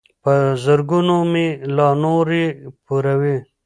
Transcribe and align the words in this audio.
په 0.23 0.33
زرګونو 0.63 1.15
مي 1.31 1.47
لا 1.75 1.89
نور 2.03 2.27
یې 2.39 2.47
پوروړی 2.85 3.37